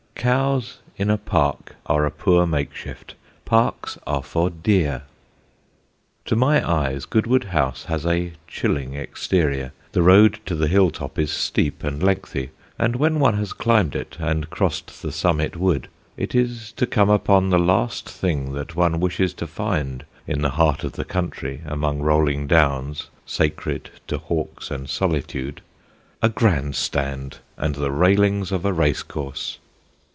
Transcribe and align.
Cows 0.13 0.77
in 0.97 1.09
a 1.09 1.17
park 1.17 1.77
are 1.87 2.05
a 2.05 2.11
poor 2.11 2.45
makeshift; 2.45 3.15
parks 3.43 3.97
are 4.05 4.21
for 4.21 4.51
deer. 4.51 5.01
To 6.25 6.35
my 6.35 6.61
eyes 6.63 7.05
Goodwood 7.05 7.45
House 7.45 7.85
has 7.85 8.05
a 8.05 8.33
chilling 8.47 8.93
exterior; 8.93 9.71
the 9.93 10.03
road 10.03 10.39
to 10.45 10.53
the 10.53 10.67
hill 10.67 10.91
top 10.91 11.17
is 11.17 11.31
steep 11.31 11.83
and 11.83 12.03
lengthy; 12.03 12.51
and 12.77 12.97
when 12.97 13.19
one 13.19 13.35
has 13.37 13.51
climbed 13.51 13.95
it 13.95 14.15
and 14.19 14.51
crossed 14.51 15.01
the 15.01 15.11
summit 15.11 15.55
wood, 15.57 15.87
it 16.17 16.35
is 16.35 16.71
to 16.73 16.85
come 16.85 17.09
upon 17.09 17.49
the 17.49 17.57
last 17.57 18.07
thing 18.07 18.51
that 18.53 18.75
one 18.75 18.99
wishes 18.99 19.33
to 19.35 19.47
find 19.47 20.05
in 20.27 20.43
the 20.43 20.51
heart 20.51 20.83
of 20.83 20.91
the 20.91 21.05
country, 21.05 21.63
among 21.65 21.99
rolling 21.99 22.45
Downs, 22.45 23.09
sacred 23.25 23.89
to 24.05 24.19
hawks 24.19 24.69
and 24.69 24.87
solitude 24.87 25.61
a 26.21 26.29
Grand 26.29 26.75
Stand 26.75 27.39
and 27.57 27.73
the 27.73 27.89
railings 27.89 28.51
of 28.51 28.65
a 28.65 28.73
race 28.73 29.01
course! 29.01 29.57